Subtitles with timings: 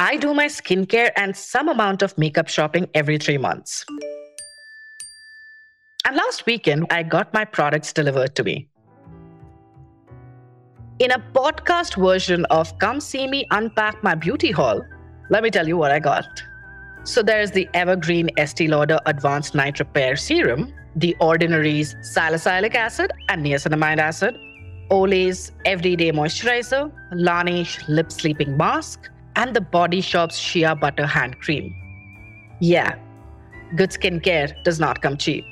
[0.00, 3.84] I do my skincare and some amount of makeup shopping every three months.
[6.04, 8.68] And last weekend, I got my products delivered to me.
[11.00, 14.80] In a podcast version of Come See Me Unpack My Beauty Haul,
[15.30, 16.26] let me tell you what I got.
[17.02, 23.44] So there's the Evergreen Estee Lauder Advanced Night Repair Serum, the Ordinary's Salicylic Acid and
[23.44, 24.36] Niacinamide Acid,
[24.90, 31.74] Olay's Everyday Moisturizer, Laneige Lip Sleeping Mask, and the Body Shop's Shea Butter Hand Cream.
[32.60, 32.96] Yeah,
[33.76, 35.44] good skincare does not come cheap.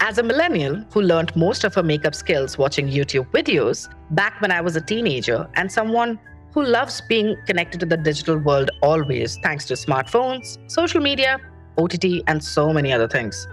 [0.00, 4.50] As a millennial who learned most of her makeup skills watching YouTube videos back when
[4.50, 6.18] I was a teenager, and someone
[6.52, 11.38] who loves being connected to the digital world always thanks to smartphones, social media,
[11.78, 13.46] OTT, and so many other things.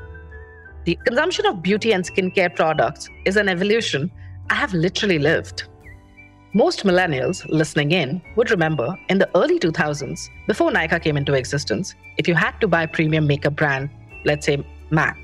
[0.86, 4.09] The consumption of beauty and skincare products is an evolution
[4.49, 5.67] I have literally lived.
[6.53, 11.94] Most millennials listening in would remember in the early 2000s, before Nykaa came into existence,
[12.17, 13.89] if you had to buy a premium makeup brand,
[14.23, 15.17] let's say MAC,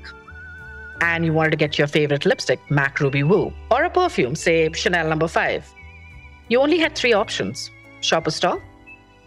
[1.00, 4.70] and you wanted to get your favorite lipstick, MAC Ruby Woo, or a perfume, say
[4.72, 5.28] Chanel number no.
[5.28, 5.74] 5,
[6.48, 7.70] you only had three options
[8.02, 8.62] shop a store,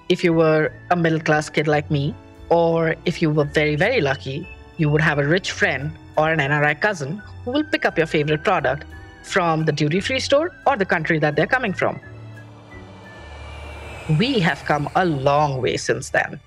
[0.07, 2.13] if you were a middle class kid like me,
[2.49, 6.39] or if you were very, very lucky, you would have a rich friend or an
[6.39, 8.85] NRI cousin who will pick up your favorite product
[9.27, 11.99] from the duty free store or the country that they're coming from.
[14.17, 16.39] We have come a long way since then.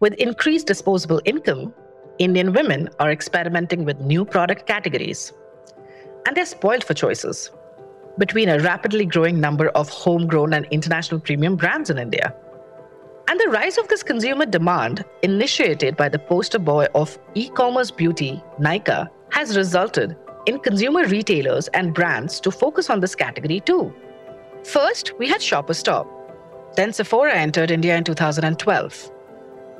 [0.00, 1.74] With increased disposable income,
[2.18, 5.32] Indian women are experimenting with new product categories.
[6.26, 7.50] And they're spoiled for choices
[8.18, 12.34] between a rapidly growing number of homegrown and international premium brands in India.
[13.28, 17.90] And the rise of this consumer demand, initiated by the poster boy of e commerce
[17.90, 20.16] beauty, Nykaa, has resulted
[20.48, 23.92] in consumer retailers and brands to focus on this category too.
[24.64, 26.06] First, we had Shoppers Stop.
[26.74, 29.10] Then Sephora entered India in 2012.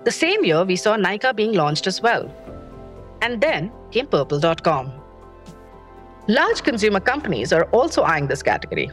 [0.05, 2.31] The same year, we saw Nykaa being launched as well.
[3.23, 4.93] And then came Purplle.com.
[6.29, 8.91] Large consumer companies are also eyeing this category.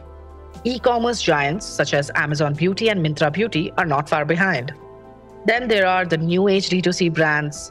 [0.64, 4.72] E commerce giants such as Amazon Beauty and Myntra Beauty are not far behind.
[5.44, 7.70] Then there are the new age D2C brands,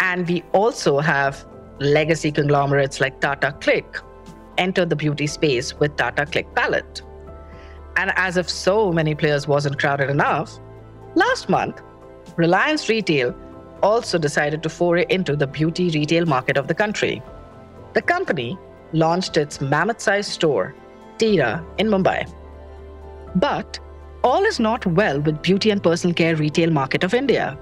[0.00, 1.46] and we also have
[1.80, 4.02] legacy conglomerates like Tata CLiQ
[4.58, 7.02] enter the beauty space with Tata CLiQ Palette.
[7.96, 10.58] And as if so many players wasn't crowded enough,
[11.14, 11.80] last month,
[12.36, 13.34] Reliance Retail
[13.82, 17.22] also decided to foray into the beauty retail market of the country.
[17.94, 18.58] The company
[18.92, 20.74] launched its mammoth sized store,
[21.18, 22.32] Tira, in Mumbai.
[23.36, 23.78] But
[24.24, 27.58] all is not well with beauty and personal care retail market of India.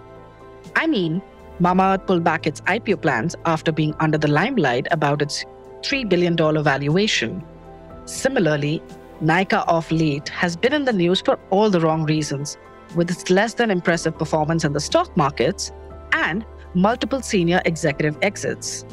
[0.75, 1.23] I mean,
[1.61, 5.45] Mamaearth pulled back its IPO plans after being under the limelight about its
[5.81, 7.43] $3 billion valuation.
[8.05, 8.83] Similarly,
[9.23, 12.59] Nykaa of late has been in the news for all the wrong reasons,
[12.95, 15.73] with its less than impressive performance in the stock markets
[16.13, 18.85] and multiple senior executive exits.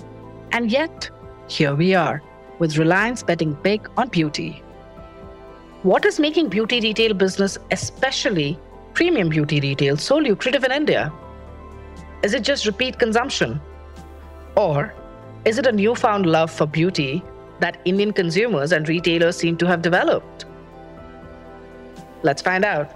[0.53, 1.09] And yet,
[1.49, 2.21] here we are,
[2.59, 4.63] with Reliance betting big on beauty.
[5.81, 8.57] What is making beauty retail business, especially
[8.93, 11.11] premium beauty retail, so lucrative in India?
[12.23, 13.59] Is it just repeat consumption?
[14.55, 14.93] Or
[15.43, 17.21] is it a newfound love for beauty
[17.59, 20.45] that Indian consumers and retailers seem to have developed?
[22.21, 22.95] Let's find out.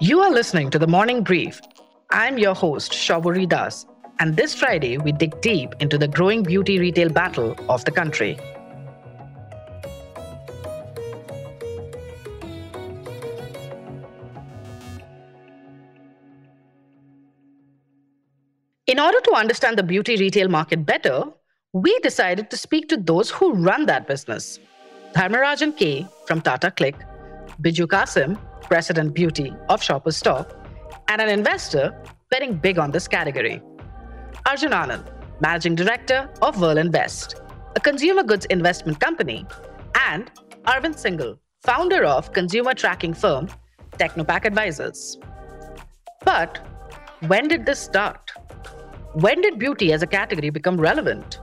[0.00, 1.60] You are listening to the Morning Brief.
[2.10, 3.86] I'm your host, Shabori Das,
[4.18, 8.36] and this Friday we dig deep into the growing beauty retail battle of the country.
[18.86, 21.24] In order to understand the beauty retail market better,
[21.72, 24.60] we decided to speak to those who run that business.
[25.12, 26.94] Dharmarajan K from Tata CLiQ,
[27.62, 30.52] Biju Kassim, President Beauty of Shoppers Stop,
[31.08, 32.00] and an investor
[32.30, 33.60] betting big on this category.
[34.46, 35.04] Arjun Anand,
[35.40, 37.40] Managing Director of Verlinvest,
[37.74, 39.44] a consumer goods investment company,
[40.08, 40.30] and
[40.62, 43.48] Arvind Singhal, founder of consumer tracking firm
[43.98, 45.18] Technopak Advisors.
[46.24, 46.64] But
[47.26, 48.30] when did this start?
[49.16, 51.40] When did beauty as a category become relevant?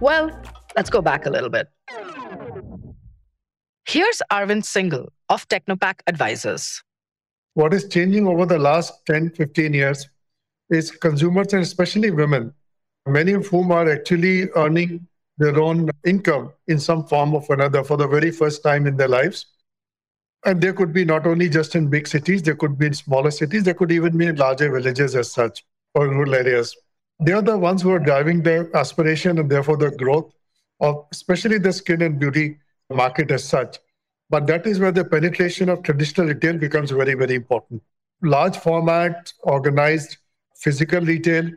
[0.00, 0.36] Well,
[0.74, 1.68] let's go back a little bit.
[3.86, 6.82] Here's Arvind Singhal of Technopak Advisors.
[7.54, 10.08] What is changing over the last 10, 15 years
[10.70, 12.52] is consumers and especially women,
[13.06, 15.06] many of whom are actually earning
[15.36, 19.06] their own income in some form or another for the very first time in their
[19.06, 19.46] lives.
[20.44, 23.30] And they could be not only just in big cities, they could be in smaller
[23.30, 25.64] cities, they could even be in larger villages as such
[25.94, 26.76] or rural areas.
[27.20, 30.32] They are the ones who are driving the aspiration and therefore the growth
[30.80, 32.58] of especially the skin and beauty
[32.90, 33.78] market as such.
[34.30, 37.82] But that is where the penetration of traditional retail becomes very, very important.
[38.22, 40.18] Large format, organized
[40.56, 41.50] physical retail,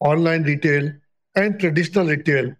[0.00, 0.92] online retail,
[1.36, 2.54] and traditional retail.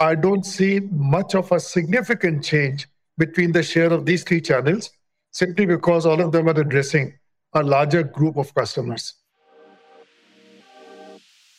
[0.00, 4.90] I don't see much of a significant change between the share of these three channels
[5.32, 7.12] simply because all of them are addressing
[7.54, 9.14] a larger group of customers.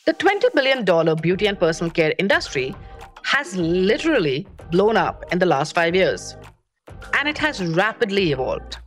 [0.06, 2.74] The $20 billion beauty and personal care industry
[3.22, 6.36] has literally blown up in the last five years,
[7.18, 8.78] and it has rapidly evolved.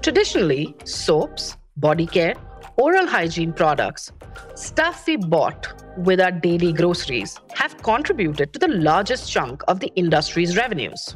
[0.00, 2.34] Traditionally, soaps, body care,
[2.78, 4.10] oral hygiene products,
[4.54, 9.92] stuff we bought with our daily groceries, have contributed to the largest chunk of the
[9.96, 11.14] industry's revenues.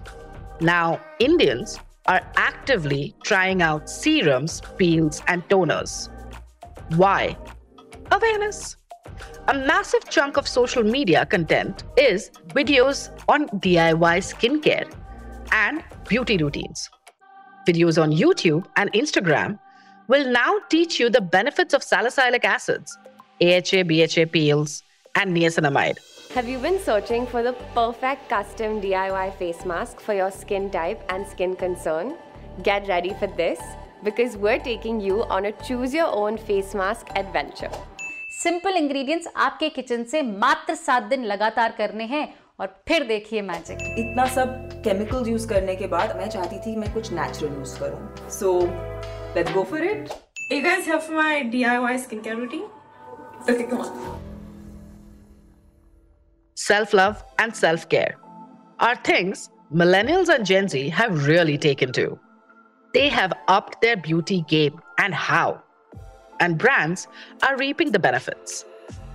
[0.61, 6.11] Now, Indians are actively trying out serums, peels, and toners.
[6.97, 7.39] Why?
[8.11, 8.77] Awareness.
[9.49, 14.89] A massive chunk of social media content is videos on DIY skincare
[15.51, 16.89] and beauty routines.
[17.67, 19.59] Videos on YouTube and Instagram
[20.07, 22.97] will now teach you the benefits of salicylic acids,
[23.43, 24.85] AHA, BHA peels,
[25.17, 25.99] and niacinamide.
[26.35, 31.03] Have you been searching for the perfect custom DIY face mask for your skin type
[31.09, 32.15] and skin concern?
[32.63, 33.61] Get ready for this
[34.05, 37.71] because we're taking you on a choose your own face mask adventure.
[38.43, 43.79] Simple ingredients आपके kitchen से मात्र सात दिन लगातार करने हैं और फिर देखिए मैजिक
[43.99, 44.49] इतना सब
[44.85, 48.61] केमिकल यूज़ करने के बाद मैं चाहती थी मैं कुछ नेचुरल यूज़ करूँ। So
[49.37, 50.09] let's go for it
[63.97, 65.59] beauty game and how
[66.43, 67.09] And brands
[67.43, 68.67] are reaping the benefits.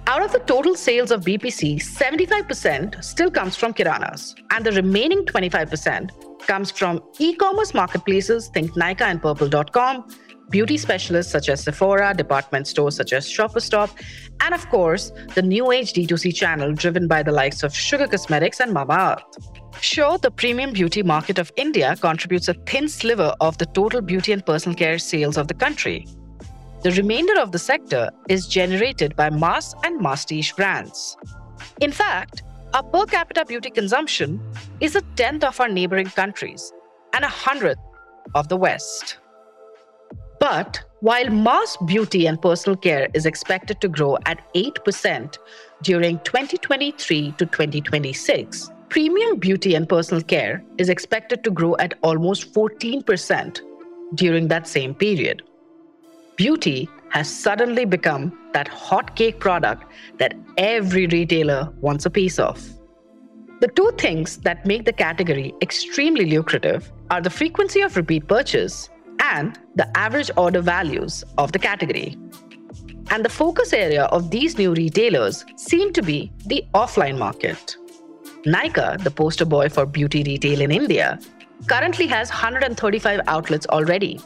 [0.07, 5.25] Out of the total sales of BPC, 75% still comes from Kiranas, and the remaining
[5.25, 6.11] 25%
[6.47, 10.07] comes from e commerce marketplaces, think Nykaa and Purplle.com,
[10.49, 13.89] beauty specialists such as Sephora, department stores such as Shopper Stop,
[14.39, 18.61] and of course, the new age D2C channel driven by the likes of Sugar Cosmetics
[18.61, 19.21] and Mamaearth.
[19.81, 24.31] Sure, the premium beauty market of India contributes a thin sliver of the total beauty
[24.31, 26.07] and personal care sales of the country.
[26.83, 31.17] The remainder of the sector is generated by mass and masstige brands.
[31.81, 32.43] In fact,
[32.73, 34.39] our per capita beauty consumption
[34.79, 36.71] is a tenth of our neighboring countries
[37.13, 37.79] and a hundredth
[38.35, 39.17] of the West.
[40.39, 45.37] But while mass beauty and personal care is expected to grow at 8%
[45.81, 52.53] during 2023 to 2026, premium beauty and personal care is expected to grow at almost
[52.53, 53.61] 14%
[54.13, 55.41] during that same period.
[56.37, 59.85] Beauty has suddenly become that hot cake product
[60.19, 62.63] that every retailer wants a piece of.
[63.59, 68.87] The two things that make the category extremely lucrative are the frequency of repeat purchase
[69.19, 72.15] and the average order values of the category.
[73.09, 77.77] And the focus area of these new retailers seem to be the offline market.
[78.45, 81.19] Nykaa, the poster boy for beauty retail in India,
[81.65, 84.19] currently has 135 outlets already.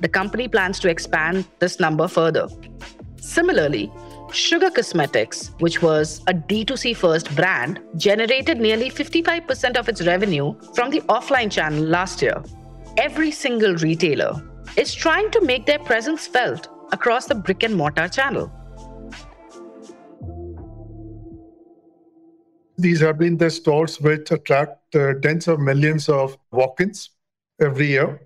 [0.00, 2.48] The company plans to expand this number further.
[3.20, 3.92] Similarly,
[4.32, 10.90] Sugar Cosmetics, which was a D2C first brand, generated nearly 55% of its revenue from
[10.90, 12.42] the offline channel last year
[12.96, 14.42] every single retailer
[14.76, 18.50] is trying to make their presence felt across the brick and mortar channel.
[22.76, 27.10] These have been the stores which attract uh, tens of millions of walk ins
[27.60, 28.20] every year.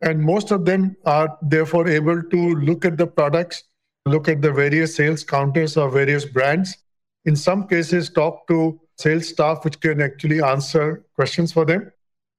[0.00, 3.64] And most of them are therefore able to look at the products,
[4.06, 6.76] look at the various sales counters of various brands.
[7.24, 11.92] In some cases, talk to sales staff which can actually answer questions for them.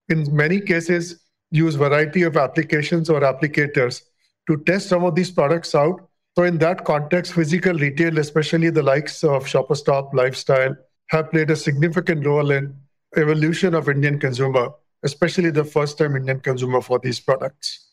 [0.08, 1.20] In many cases,
[1.52, 4.02] use variety of applications or applicators
[4.48, 6.10] to test some of these products out.
[6.38, 10.76] So in that context, physical retail, especially the likes of Shopper Stop, Lifestyle,
[11.08, 12.76] have played a significant role in
[13.18, 14.70] evolution of Indian consumer,
[15.04, 17.92] especially the first-time Indian consumer for these products.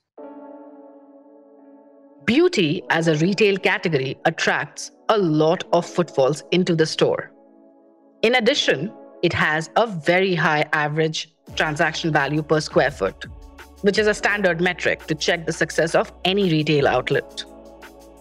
[2.25, 7.31] Beauty as a retail category attracts a lot of footfalls into the store.
[8.23, 13.27] In addition, it has a very high average transaction value per square foot
[13.83, 17.45] which is a standard metric to check the success of any retail outlet.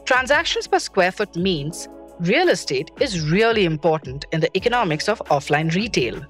[0.05, 1.87] Transactions per square foot means
[2.19, 6.23] real estate is really important in the economics of offline retail.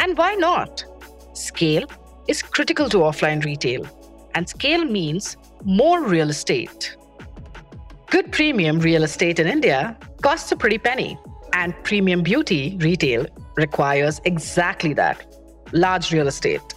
[0.00, 0.84] And why not?
[1.38, 1.86] Scale
[2.26, 3.86] is critical to offline retail,
[4.34, 6.96] and scale means more real estate.
[8.10, 11.16] Good premium real estate in India costs a pretty penny,
[11.52, 15.32] and premium beauty retail requires exactly that
[15.72, 16.74] large real estate.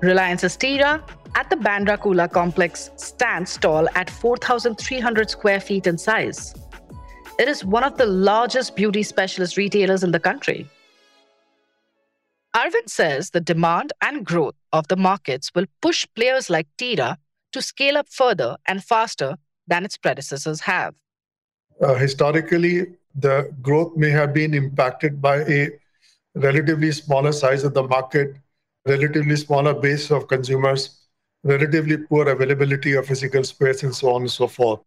[0.00, 1.04] Reliance Tira
[1.36, 6.52] at the Bandra Kurla complex stands tall at 4,300 square feet in size.
[7.38, 10.68] It is one of the largest beauty specialist retailers in the country.
[12.54, 17.16] Arvind says the demand and growth of the markets will push players like Tira
[17.52, 20.94] to scale up further and faster than its predecessors have.
[21.80, 25.70] Uh, historically, the growth may have been impacted by a
[26.34, 28.36] relatively smaller size of the market,
[28.86, 31.06] relatively smaller base of consumers,
[31.44, 34.80] relatively poor availability of physical space, and so on and so forth.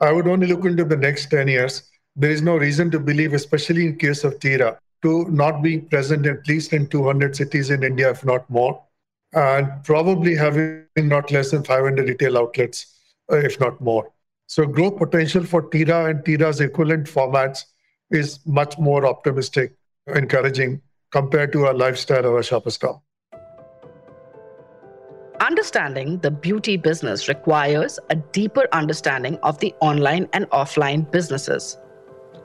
[0.00, 1.90] I would only look into the next 10 years.
[2.14, 6.26] There is no reason to believe, especially in case of Tira, to not being present
[6.26, 8.82] at least in 200 cities in India, if not more,
[9.32, 12.86] and probably having not less than 500 retail outlets,
[13.30, 14.12] uh, if not more.
[14.46, 17.64] So growth potential for Tira and Tira's equivalent formats
[18.10, 19.74] is much more optimistic,
[20.06, 23.02] encouraging compared to a lifestyle or a Shoppers Stop.
[25.40, 31.78] Understanding the beauty business requires a deeper understanding of the online and offline businesses.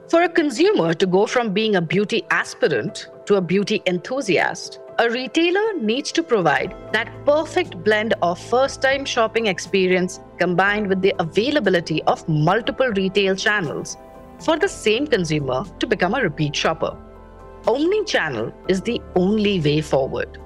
[0.10, 5.10] For a consumer to go from being a beauty aspirant to a beauty enthusiast, a
[5.10, 11.14] retailer needs to provide that perfect blend of first time shopping experience combined with the
[11.20, 13.98] availability of multiple retail channels
[14.40, 16.96] for the same consumer to become a repeat shopper.
[17.68, 20.38] Omni channel is the only way forward.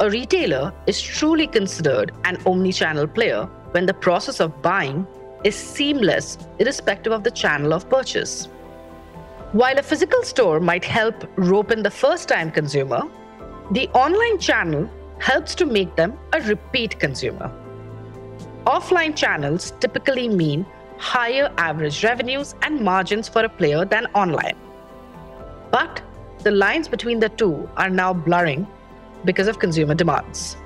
[0.00, 5.06] A retailer is truly considered an omni channel player when the process of buying
[5.44, 8.48] is seamless, irrespective of the channel of purchase.
[9.52, 13.02] While a physical store might help rope in the first time consumer,
[13.70, 17.52] the online channel helps to make them a repeat consumer.
[18.64, 20.64] Offline channels typically mean
[20.96, 24.56] higher average revenues and margins for a player than online.
[25.70, 26.00] But
[26.38, 28.66] the lines between the two are now blurring
[29.26, 30.56] because of consumer demands.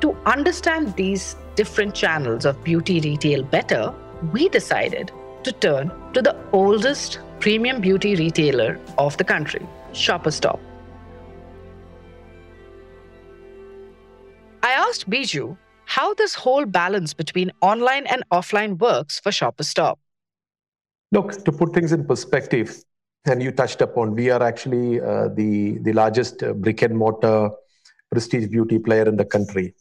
[0.00, 3.92] To understand these different channels of beauty retail better,
[4.32, 10.60] we decided to turn to the oldest premium beauty retailer of the country, Shopper Stop.
[14.62, 15.56] I asked Biju
[15.86, 19.98] how this whole balance between online and offline works for Shopper Stop.
[21.12, 22.84] Look, to put things in perspective,
[23.24, 27.50] and you touched upon, we are actually uh, the, the largest uh, brick and mortar
[28.12, 29.74] prestige beauty player in the country.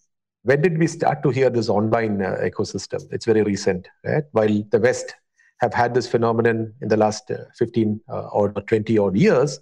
[0.43, 3.01] When did we start to hear this online uh, ecosystem?
[3.11, 4.23] It's very recent, right?
[4.31, 5.13] While the West
[5.61, 9.59] have had this phenomenon in the last uh, 15 uh, or 20 odd years.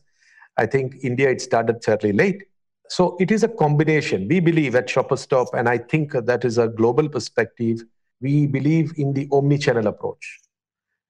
[0.58, 2.44] I think India, it started fairly late.
[2.90, 4.28] So it is a combination.
[4.28, 7.84] We believe at Shoppers Stop, and I think that is a global perspective,
[8.22, 10.40] we believe in the omni-channel approach.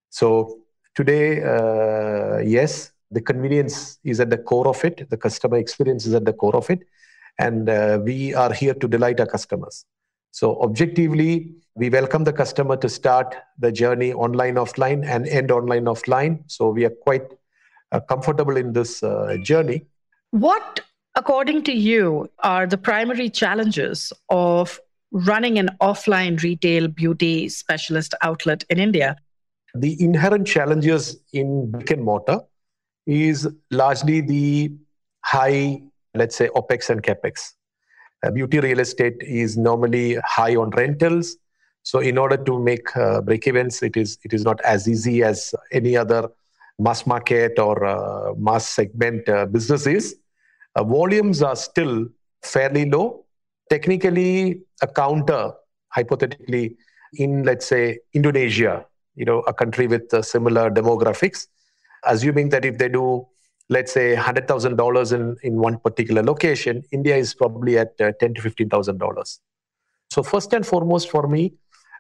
[0.10, 0.60] So
[0.96, 5.10] today, uh, yes, the convenience is at the core of it.
[5.10, 6.80] The customer experience is at the core of it.
[7.40, 9.86] And uh, we are here to delight our customers.
[10.32, 15.86] So objectively, we welcome the customer to start the journey online, offline, and end online,
[15.86, 16.40] offline.
[16.48, 17.32] So we are quite
[17.92, 19.86] uh, comfortable in this uh, journey.
[20.32, 20.80] What,
[21.14, 24.80] according to you, are the primary challenges of
[25.12, 29.16] running an offline retail beauty specialist outlet in India?
[29.76, 32.40] The inherent challenges in brick and mortar
[33.06, 34.72] is largely the
[35.24, 35.84] high,
[36.16, 37.54] let's say, OPEX and CAPEX.
[38.26, 41.38] Uh, beauty real estate is normally high on rentals
[41.88, 45.24] so in order to make uh, break evens, it is it is not as easy
[45.24, 46.30] as any other
[46.78, 50.16] mass market or uh, mass segment uh, businesses.
[50.76, 52.06] Uh, volumes are still
[52.44, 53.24] fairly low.
[53.70, 55.54] Technically, a counter,
[55.88, 56.76] hypothetically,
[57.14, 61.48] in let's say Indonesia, you know, a country with uh, similar demographics,
[62.04, 63.26] assuming that if they do
[63.70, 68.42] let's say $100,000 in, in one particular location, India is probably at uh, ten to
[68.42, 69.40] $15,000.
[70.10, 71.54] So first and foremost for me,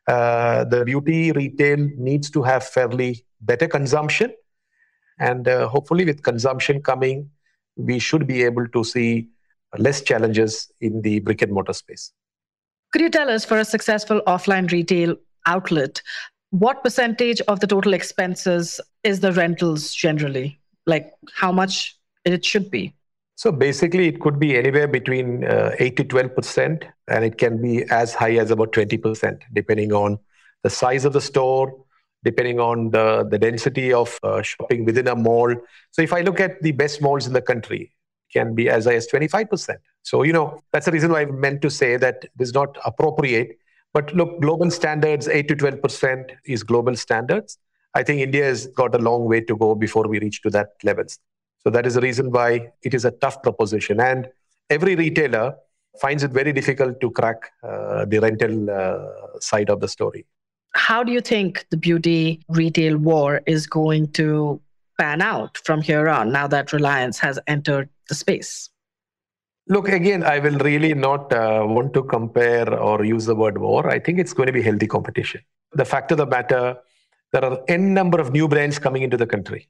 [0.08, 4.34] uh, the beauty retail needs to have fairly better consumption.
[5.20, 7.30] And uh, hopefully, with consumption coming,
[7.76, 9.28] we should be able to see
[9.78, 12.14] less challenges in the brick and mortar space.
[12.94, 16.02] Could you tell us for a successful offline retail outlet,
[16.52, 20.60] what percentage of the total expenses is the rentals generally?
[20.86, 22.96] Like how much it should be?
[23.38, 27.62] So basically, it could be anywhere between uh, 8 to 12 percent, and it can
[27.62, 30.17] be as high as about 20 percent, depending on
[30.63, 31.72] the size of the store,
[32.24, 35.53] depending on the, the density of uh, shopping within a mall.
[35.91, 37.94] So if I look at the best malls in the country,
[38.34, 39.82] can be as high as 25 percent.
[40.01, 42.75] So you know that's the reason why I meant to say that it is not
[42.86, 43.60] appropriate.
[43.94, 47.60] But look, global standards, 8 to 12 percent is global standards.
[47.94, 50.70] I think India has got a long way to go before we reach to that
[50.84, 51.20] levels.
[51.64, 54.00] So that is the reason why it is a tough proposition.
[54.00, 54.30] And
[54.70, 55.56] every retailer
[56.00, 60.26] finds it very difficult to crack uh, the rental uh, side of the story.
[60.74, 64.62] How do you think the beauty retail war is going to
[65.00, 68.70] pan out from here on now that Reliance has entered the space?
[69.70, 73.90] Look, again, I will really not uh, want to compare or use the word war.
[73.90, 75.42] I think it's going to be healthy competition.
[75.74, 76.78] The fact of the matter,
[77.34, 79.68] there are n number of new brands coming into the country,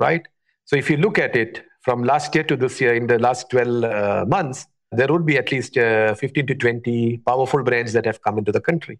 [0.00, 0.26] right?
[0.66, 3.50] So if you look at it from last year to this year, in the last
[3.50, 8.04] 12 uh, months, there would be at least uh, 15 to 20 powerful brands that
[8.04, 8.98] have come into the country.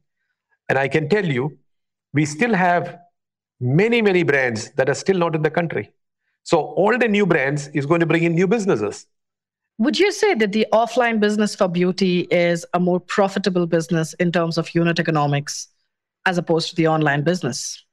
[0.68, 1.58] And I can tell you,
[2.12, 2.98] we still have
[3.60, 5.90] many, many brands that are still not in the country.
[6.44, 9.06] So all the new brands is going to bring in new businesses.
[9.78, 14.32] Would you say that the offline business for beauty is a more profitable business in
[14.32, 15.68] terms of unit economics
[16.24, 17.84] as opposed to the online business?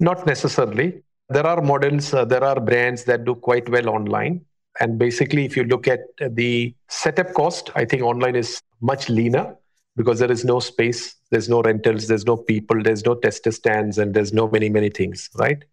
[0.00, 1.02] Not necessarily.
[1.28, 4.44] There are models, uh, there are brands that do quite well online.
[4.78, 9.56] And basically, if you look at the setup cost, I think online is much leaner
[9.96, 13.98] because there is no space, there's no rentals, there's no people, there's no tester stands,
[13.98, 15.64] and there's no many, many things, right?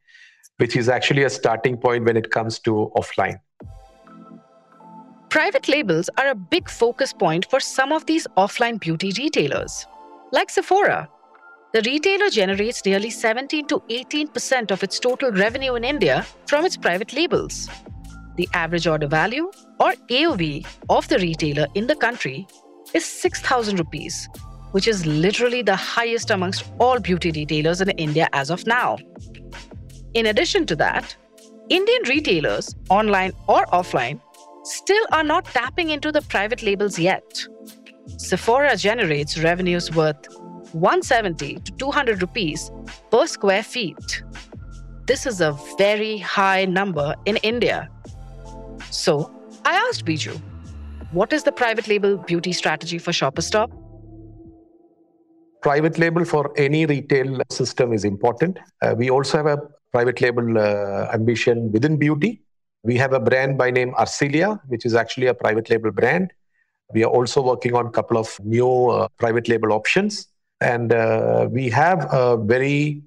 [0.57, 3.39] Which is actually a starting point when it comes to offline.
[5.29, 9.85] Private labels are a big focus point for some of these offline beauty retailers,
[10.31, 11.09] like Sephora.
[11.73, 16.77] The retailer generates nearly 17 to 18% of its total revenue in India from its
[16.77, 17.67] private labels.
[18.35, 22.45] The average order value, or AOV, of the retailer in the country
[22.93, 24.29] is 6,000 rupees,
[24.69, 28.99] which is literally the highest amongst all beauty retailers in India as of now.
[30.13, 31.15] In addition to that,
[31.69, 34.21] Indian retailers, online or offline,
[34.63, 37.47] still are not tapping into the private labels yet.
[38.17, 40.27] Sephora generates revenues worth
[40.73, 42.71] 170 to 200 rupees
[43.11, 44.23] per square feet.
[45.07, 47.89] This is a very high number in India
[48.93, 49.31] so
[49.65, 50.39] I asked Biju,
[51.11, 53.71] what is the private label beauty strategy for Shoppers Stop?
[55.61, 58.59] Private label for any retail system is important.
[58.81, 59.57] Uh, we also have a
[59.91, 62.43] private label uh, ambition within beauty.
[62.83, 66.31] We have a brand by name Arcelia, which is actually a private label brand.
[66.93, 70.27] We are also working on a couple of new uh, private label options.
[70.63, 73.03] And uh, we have a very,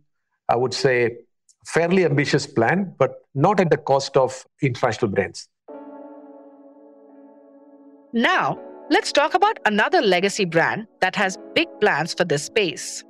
[0.49, 1.17] I would say,
[1.65, 5.49] fairly ambitious plan, but not at the cost of international brands.
[8.13, 8.59] Now,
[8.91, 13.03] let's talk about another legacy brand that has big plans for this space.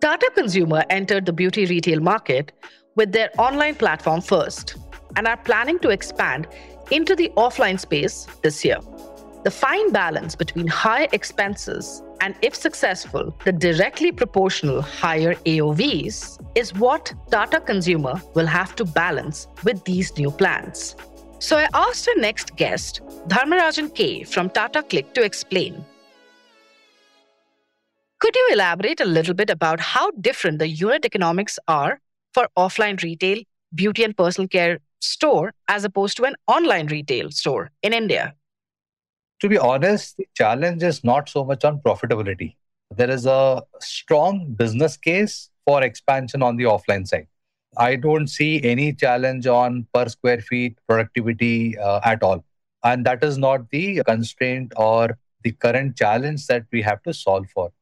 [0.00, 2.52] Tata Consumer entered the beauty retail market
[2.96, 4.76] with their online platform first
[5.16, 6.48] and are planning to expand
[6.90, 8.78] into the offline space this year.
[9.44, 16.72] The fine balance between high expenses and, if successful, the directly proportional higher AOVs is
[16.74, 20.94] what Tata Consumer will have to balance with these new plans.
[21.40, 25.84] So I asked our next guest, Dharmarajan K from Tata CLiQ, to explain.
[28.20, 31.98] Could you elaborate a little bit about how different the unit economics are
[32.32, 33.42] for offline retail,
[33.74, 38.36] beauty and personal care store as opposed to an online retail store in India?
[39.42, 42.54] To be honest, the challenge is not so much on profitability.
[42.96, 47.26] There is a strong business case for expansion on the offline side.
[47.76, 52.44] I don't see any challenge on per square feet productivity uh, at all.
[52.84, 57.48] And that is not the constraint or the current challenge that we have to solve
[57.52, 57.72] for.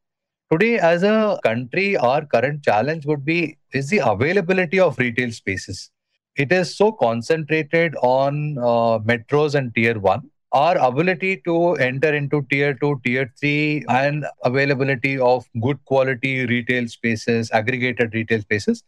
[0.51, 5.91] Today, as a country, our current challenge would be is the availability of retail spaces.
[6.35, 10.31] It is so concentrated on uh, metros and tier one.
[10.53, 16.87] Our ability to enter into tier two, tier three, and availability of good quality retail
[16.89, 18.83] spaces, aggregated retail spaces,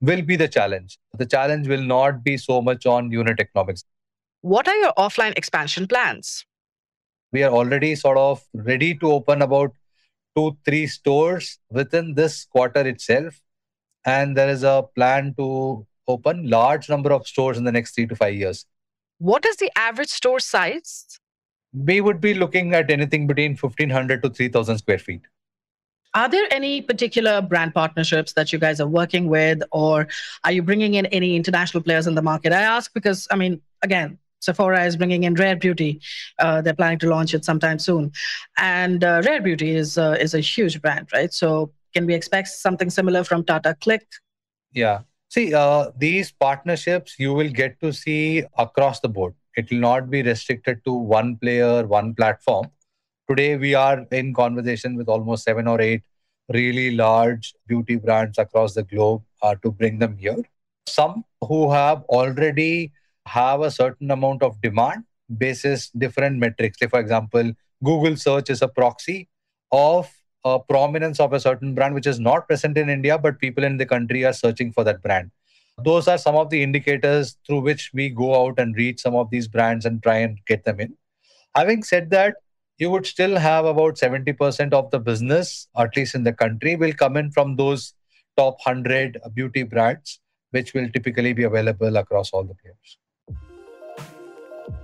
[0.00, 0.98] will be the challenge.
[1.16, 3.84] The challenge will not be so much on unit economics.
[4.40, 6.44] What are your offline expansion plans?
[7.32, 9.72] We are already sort of ready to open about
[10.36, 13.40] two, three stores within this quarter itself.
[14.04, 18.06] And there is a plan to open large number of stores in the next three
[18.06, 18.66] to five years.
[19.24, 21.18] What is the average store size?
[21.72, 25.22] We would be looking at anything between 1500 to 3000 square feet.
[26.12, 30.08] Are there any particular brand partnerships that you guys are working with, or
[30.44, 32.52] are you bringing in any international players in the market?
[32.52, 36.02] I ask because, I mean, again, Sephora is bringing in Rare Beauty.
[36.38, 38.12] Uh, they're planning to launch it sometime soon,
[38.58, 41.32] and uh, Rare Beauty is uh, is a huge brand, right?
[41.32, 44.02] So, can we expect something similar from Tata CLiQ?
[44.74, 45.00] Yeah.
[45.34, 49.34] See, uh, these partnerships you will get to see across the board.
[49.56, 52.70] It will not be restricted to one player, one platform.
[53.28, 56.04] Today, we are in conversation with almost seven or eight
[56.50, 60.40] really large beauty brands across the globe uh, to bring them here.
[60.86, 62.92] Some who have already
[63.26, 65.02] have a certain amount of demand
[65.36, 66.78] basis different metrics.
[66.80, 67.50] Like for example,
[67.82, 69.28] Google search is a proxy
[69.72, 70.08] of
[70.44, 73.76] a prominence of a certain brand which is not present in India, but people in
[73.76, 75.30] the country are searching for that brand.
[75.82, 79.30] Those are some of the indicators through which we go out and reach some of
[79.30, 80.96] these brands and try and get them in.
[81.56, 82.34] Having said that,
[82.78, 86.92] you would still have about 70% of the business, at least in the country, will
[86.92, 87.94] come in from those
[88.36, 92.98] top 100 beauty brands, which will typically be available across all the players.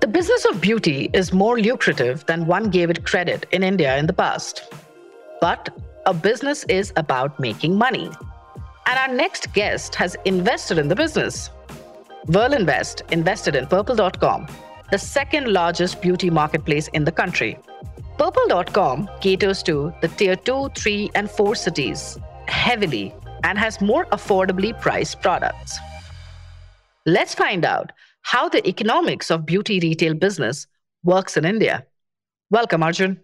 [0.00, 4.06] The business of beauty is more lucrative than one gave it credit in India in
[4.06, 4.72] the past.
[5.40, 5.68] But
[6.06, 8.10] a business is about making money.
[8.86, 11.50] And our next guest has invested in the business.
[12.26, 14.46] Verlinvest invested in Purplle.com,
[14.90, 17.58] the second largest beauty marketplace in the country.
[18.18, 24.78] Purplle.com caters to the tier 2, 3, and 4 cities heavily and has more affordably
[24.78, 25.78] priced products.
[27.06, 30.66] Let's find out how the economics of beauty retail business
[31.02, 31.86] works in India.
[32.50, 33.20] Welcome, Arjun.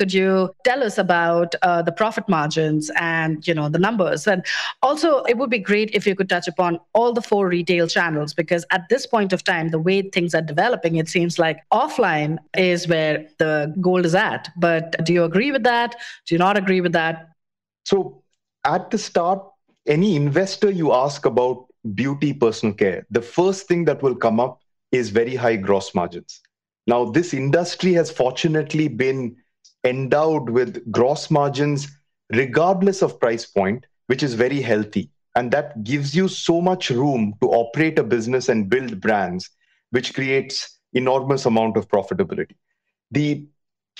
[0.00, 4.26] Could you tell us about uh, the profit margins and you know the numbers?
[4.26, 4.42] And
[4.82, 8.32] also, it would be great if you could touch upon all the four retail channels
[8.32, 12.38] because at this point of time, the way things are developing, it seems like offline
[12.56, 14.48] is where the gold is at.
[14.56, 15.96] But do you agree with that?
[16.24, 17.28] Do you not agree with that?
[17.84, 18.22] So,
[18.64, 19.44] at the start,
[19.86, 24.62] any investor you ask about beauty personal care, the first thing that will come up
[24.92, 26.40] is very high gross margins.
[26.86, 29.36] Now, this industry has fortunately been
[29.84, 31.88] endowed with gross margins
[32.32, 35.10] regardless of price point, which is very healthy.
[35.36, 39.48] And that gives you so much room to operate a business and build brands,
[39.90, 42.56] which creates enormous amount of profitability.
[43.10, 43.46] The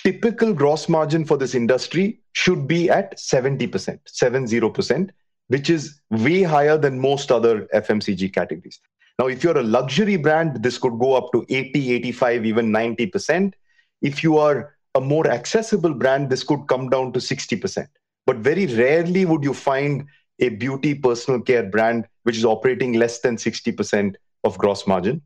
[0.02, 5.10] typical gross margin for this industry should be at 70%, 70%,
[5.48, 8.80] which is way higher than most other FMCG categories.
[9.18, 13.52] Now, if you're a luxury brand, this could go up to 80, 85, even 90%.
[14.00, 17.86] If you are a more accessible brand, this could come down to 60%.
[18.26, 20.06] But very rarely would you find
[20.40, 25.22] a beauty personal care brand which is operating less than 60% of gross margin.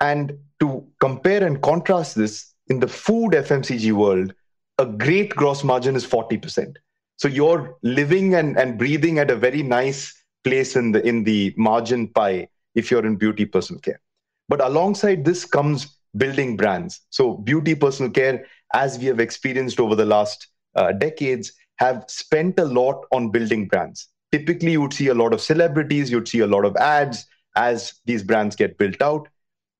[0.00, 4.34] And to compare and contrast this, in the food FMCG world,
[4.78, 6.76] a great gross margin is 40%.
[7.16, 11.52] So you're living and, and breathing at a very nice place in the in the
[11.56, 14.00] margin pie if you're in beauty personal care.
[14.48, 17.00] But alongside this comes building brands.
[17.10, 22.58] So beauty personal care, as we have experienced over the last uh, decades, have spent
[22.58, 24.08] a lot on building brands.
[24.32, 27.26] Typically, you would see a lot of celebrities, you'd see a lot of ads
[27.56, 29.28] as these brands get built out.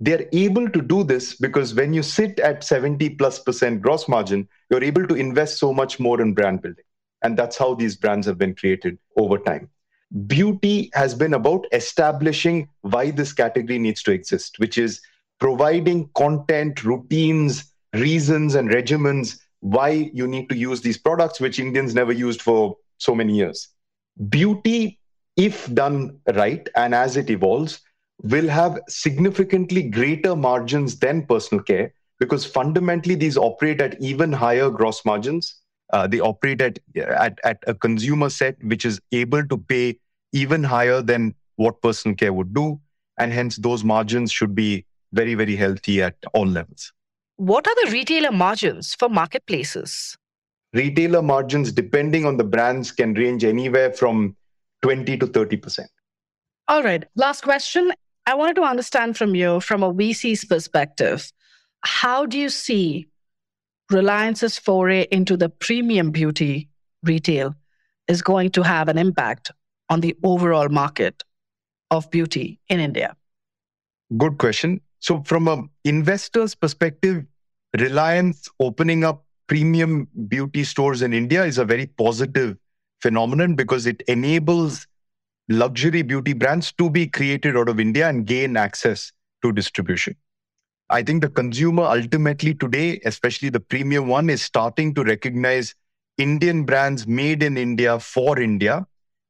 [0.00, 4.48] They're able to do this because when you sit at 70 plus percent gross margin,
[4.70, 6.84] you're able to invest so much more in brand building.
[7.22, 9.68] And that's how these brands have been created over time.
[10.26, 15.02] Beauty has been about establishing why this category needs to exist, which is
[15.40, 21.94] providing content, routines, reasons, and regimens why you need to use these products, which Indians
[21.94, 23.68] never used for so many years.
[24.28, 24.98] Beauty,
[25.36, 27.80] if done right and as it evolves,
[28.22, 34.70] will have significantly greater margins than personal care because fundamentally these operate at even higher
[34.70, 35.60] gross margins
[35.92, 39.98] uh, they operate at, at, at a consumer set which is able to pay
[40.32, 42.78] even higher than what personal care would do.
[43.18, 46.92] And hence, those margins should be very, very healthy at all levels.
[47.38, 50.18] What are the retailer margins for marketplaces?
[50.74, 54.36] Retailer margins, depending on the brands, can range anywhere from
[54.82, 55.86] 20 to 30%.
[56.66, 57.04] All right.
[57.14, 57.92] Last question.
[58.26, 61.32] I wanted to understand from you, from a VC's perspective,
[61.82, 63.06] how do you see
[63.88, 66.68] Reliance's foray into the premium beauty
[67.04, 67.54] retail
[68.08, 69.52] is going to have an impact
[69.88, 71.22] on the overall market
[71.92, 73.14] of beauty in India?
[74.16, 74.80] Good question.
[75.00, 77.24] So, from an investor's perspective,
[77.76, 82.56] Reliance opening up premium beauty stores in India is a very positive
[83.00, 84.86] phenomenon because it enables
[85.50, 90.16] luxury beauty brands to be created out of India and gain access to distribution.
[90.88, 95.74] I think the consumer ultimately today, especially the premium one, is starting to recognize
[96.16, 98.86] Indian brands made in India for India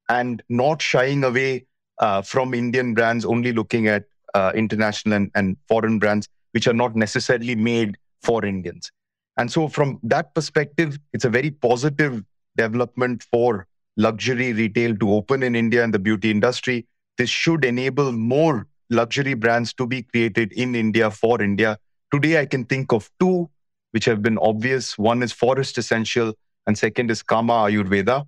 [0.08, 1.66] and not shying away
[1.98, 4.04] uh, from Indian brands, only looking at
[4.34, 8.90] uh, international and, and foreign brands, which are not necessarily made for Indians.
[9.36, 12.24] And so, from that perspective, it's a very positive
[12.56, 16.86] development for luxury retail to open in India and the beauty industry.
[17.18, 21.78] This should enable more luxury brands to be created in India for India.
[22.12, 23.48] Today, I can think of two
[23.92, 24.98] which have been obvious.
[24.98, 26.34] One is Forest Essential,
[26.66, 28.26] and second is Kama Ayurveda.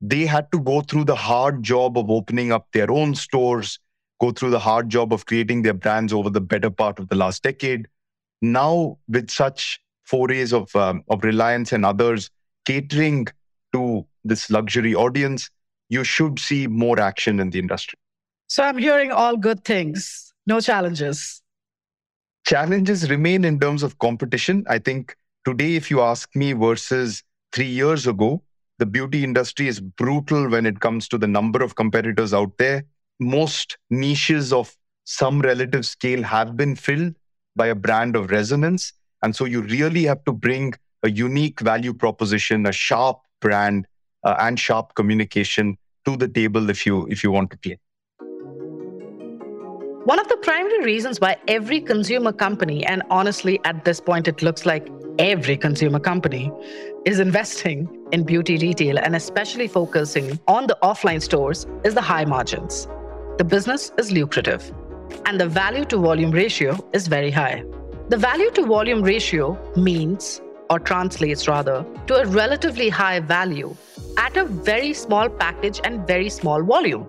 [0.00, 3.78] They had to go through the hard job of opening up their own stores,
[4.24, 7.14] go through the hard job of creating their brands over the better part of the
[7.14, 7.86] last decade.
[8.40, 12.30] Now, with such forays of, um, of Reliance and others
[12.64, 13.26] catering
[13.74, 15.50] to this luxury audience,
[15.90, 17.98] you should see more action in the industry.
[18.46, 21.42] So I'm hearing all good things, no challenges.
[22.46, 24.64] Challenges remain in terms of competition.
[24.68, 28.42] I think today, if you ask me versus three years ago,
[28.78, 32.84] the beauty industry is brutal when it comes to the number of competitors out there.
[33.20, 37.14] Most niches of some relative scale have been filled
[37.54, 38.92] by a brand of resonance.
[39.22, 43.86] And so you really have to bring a unique value proposition, a sharp brand,
[44.24, 47.78] uh, and sharp communication to the table if you if you want to play.
[50.04, 54.42] One of the primary reasons why every consumer company, and honestly, at this point, it
[54.42, 56.52] looks like every consumer company,
[57.06, 62.24] is investing in beauty retail and especially focusing on the offline stores is the high
[62.26, 62.86] margins.
[63.36, 64.72] The business is lucrative,
[65.26, 67.64] and the value to volume ratio is very high.
[68.08, 73.74] The value to volume ratio means, or translates rather, to a relatively high value
[74.18, 77.08] at a very small package and very small volume.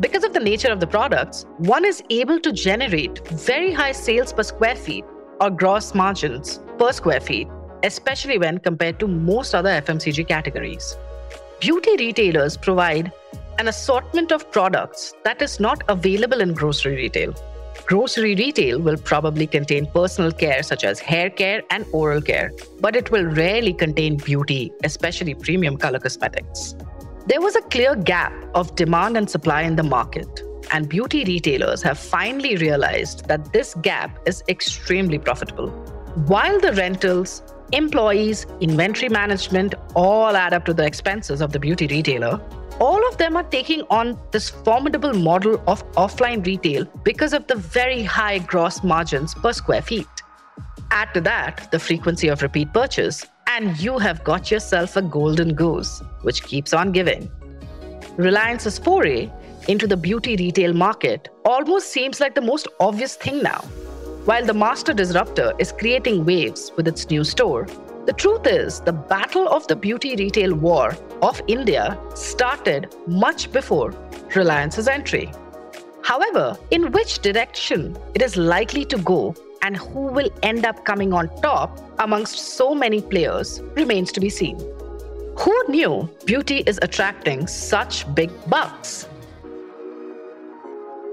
[0.00, 4.32] Because of the nature of the products, one is able to generate very high sales
[4.32, 5.04] per square feet
[5.40, 7.46] or gross margins per square feet,
[7.84, 10.96] especially when compared to most other FMCG categories.
[11.60, 13.12] Beauty retailers provide
[13.58, 17.34] an assortment of products that is not available in grocery retail.
[17.86, 22.94] Grocery retail will probably contain personal care such as hair care and oral care, but
[22.94, 26.76] it will rarely contain beauty, especially premium color cosmetics.
[27.26, 31.82] There was a clear gap of demand and supply in the market, and beauty retailers
[31.82, 35.70] have finally realized that this gap is extremely profitable.
[36.26, 37.42] While the rentals,
[37.72, 42.40] employees, inventory management all add up to the expenses of the beauty retailer,
[42.80, 47.56] all of them are taking on this formidable model of offline retail because of the
[47.56, 50.06] very high gross margins per square feet.
[50.90, 55.54] Add to that the frequency of repeat purchase, and you have got yourself a golden
[55.54, 57.30] goose, which keeps on giving.
[58.16, 59.30] Reliance's foray
[59.68, 63.64] into the beauty retail market almost seems like the most obvious thing now.
[64.24, 67.66] While the master disruptor is creating waves with its new store,
[68.06, 73.90] the truth is the battle of the beauty retail war of India started much before
[74.34, 75.32] Reliance's entry.
[76.02, 81.12] However, in which direction it is likely to go and who will end up coming
[81.12, 84.58] on top amongst so many players remains to be seen.
[85.38, 89.06] Who knew beauty is attracting such big bucks?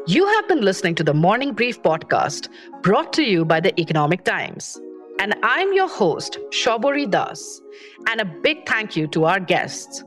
[0.07, 2.49] You have been listening to the Morning Brief podcast
[2.83, 4.79] brought to you by the Economic Times.
[5.19, 7.59] And I'm your host, Shabori Das.
[8.07, 10.03] And a big thank you to our guests.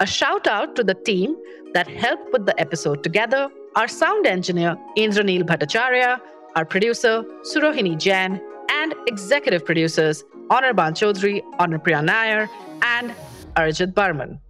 [0.00, 1.36] A shout out to the team
[1.74, 6.18] that helped put the episode together our sound engineer, Indranil Bhattacharya,
[6.56, 12.48] our producer, Surohini Jain, and executive producers, Anirban Chaudhary, Anupriya Nair,
[12.80, 13.14] and
[13.56, 14.40] Arjit Barman.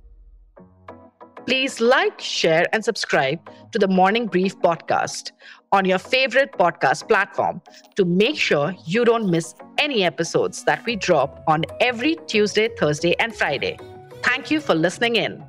[1.47, 3.41] Please like, share, and subscribe
[3.73, 5.33] to the Morning Brief podcast
[5.73, 7.61] on your favorite podcast platform
[7.97, 13.17] to make sure you don't miss any episodes that we drop on every Tuesday, Thursday,
[13.19, 13.77] and Friday.
[14.23, 15.43] Thank you for listening in.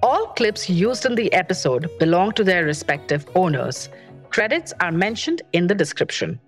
[0.00, 3.88] All clips used in the episode belong to their respective owners.
[4.30, 6.38] Credits are mentioned in the description.